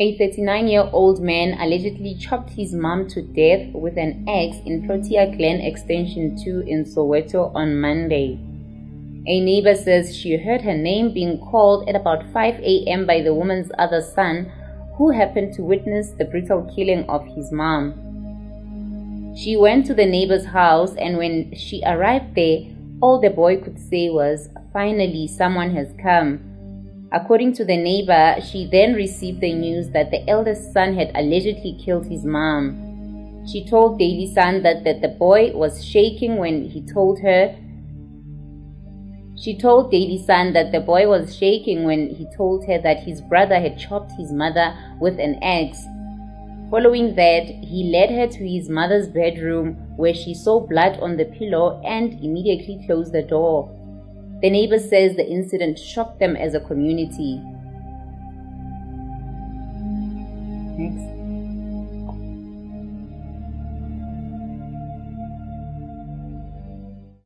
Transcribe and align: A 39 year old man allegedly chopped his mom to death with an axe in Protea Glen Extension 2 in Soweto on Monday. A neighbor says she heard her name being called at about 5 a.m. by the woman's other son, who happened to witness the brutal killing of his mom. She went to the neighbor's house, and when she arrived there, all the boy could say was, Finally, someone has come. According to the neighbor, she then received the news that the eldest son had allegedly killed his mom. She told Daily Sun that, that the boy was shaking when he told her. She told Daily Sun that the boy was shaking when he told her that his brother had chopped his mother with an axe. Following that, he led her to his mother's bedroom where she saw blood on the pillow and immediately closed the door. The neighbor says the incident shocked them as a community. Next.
A 0.00 0.16
39 0.16 0.68
year 0.68 0.88
old 0.92 1.20
man 1.20 1.60
allegedly 1.60 2.14
chopped 2.14 2.50
his 2.50 2.72
mom 2.72 3.08
to 3.08 3.20
death 3.20 3.74
with 3.74 3.96
an 3.96 4.24
axe 4.28 4.58
in 4.64 4.86
Protea 4.86 5.34
Glen 5.36 5.60
Extension 5.60 6.40
2 6.40 6.60
in 6.68 6.84
Soweto 6.84 7.52
on 7.52 7.80
Monday. 7.80 8.38
A 9.26 9.40
neighbor 9.40 9.74
says 9.74 10.16
she 10.16 10.36
heard 10.36 10.60
her 10.60 10.76
name 10.76 11.12
being 11.12 11.40
called 11.40 11.88
at 11.88 11.96
about 11.96 12.22
5 12.32 12.60
a.m. 12.60 13.06
by 13.06 13.20
the 13.22 13.34
woman's 13.34 13.72
other 13.76 14.00
son, 14.00 14.52
who 14.96 15.10
happened 15.10 15.52
to 15.54 15.62
witness 15.62 16.10
the 16.10 16.26
brutal 16.26 16.72
killing 16.76 17.02
of 17.10 17.26
his 17.34 17.50
mom. 17.50 19.34
She 19.36 19.56
went 19.56 19.84
to 19.86 19.94
the 19.94 20.06
neighbor's 20.06 20.46
house, 20.46 20.94
and 20.94 21.18
when 21.18 21.52
she 21.56 21.82
arrived 21.84 22.36
there, 22.36 22.60
all 23.00 23.20
the 23.20 23.30
boy 23.30 23.56
could 23.56 23.80
say 23.80 24.10
was, 24.10 24.48
Finally, 24.72 25.26
someone 25.26 25.74
has 25.74 25.92
come. 26.00 26.57
According 27.10 27.54
to 27.54 27.64
the 27.64 27.76
neighbor, 27.76 28.36
she 28.42 28.66
then 28.66 28.92
received 28.92 29.40
the 29.40 29.54
news 29.54 29.88
that 29.90 30.10
the 30.10 30.28
eldest 30.28 30.74
son 30.74 30.94
had 30.94 31.10
allegedly 31.14 31.78
killed 31.82 32.06
his 32.06 32.24
mom. 32.24 33.46
She 33.50 33.64
told 33.64 33.98
Daily 33.98 34.30
Sun 34.34 34.62
that, 34.62 34.84
that 34.84 35.00
the 35.00 35.08
boy 35.08 35.52
was 35.54 35.82
shaking 35.82 36.36
when 36.36 36.68
he 36.68 36.82
told 36.82 37.20
her. 37.20 37.56
She 39.38 39.56
told 39.56 39.90
Daily 39.90 40.22
Sun 40.22 40.52
that 40.52 40.70
the 40.70 40.80
boy 40.80 41.08
was 41.08 41.34
shaking 41.34 41.84
when 41.84 42.10
he 42.10 42.26
told 42.36 42.66
her 42.66 42.78
that 42.82 43.00
his 43.00 43.22
brother 43.22 43.58
had 43.58 43.78
chopped 43.78 44.12
his 44.18 44.30
mother 44.30 44.76
with 45.00 45.18
an 45.18 45.38
axe. 45.42 45.82
Following 46.70 47.14
that, 47.14 47.46
he 47.46 47.90
led 47.90 48.10
her 48.10 48.26
to 48.26 48.46
his 48.46 48.68
mother's 48.68 49.08
bedroom 49.08 49.76
where 49.96 50.12
she 50.12 50.34
saw 50.34 50.60
blood 50.60 50.98
on 51.00 51.16
the 51.16 51.24
pillow 51.24 51.80
and 51.86 52.22
immediately 52.22 52.84
closed 52.84 53.14
the 53.14 53.22
door. 53.22 53.74
The 54.40 54.50
neighbor 54.50 54.78
says 54.78 55.16
the 55.16 55.28
incident 55.28 55.78
shocked 55.78 56.20
them 56.20 56.36
as 56.36 56.54
a 56.54 56.60
community. 56.60 57.40
Next. 60.78 61.17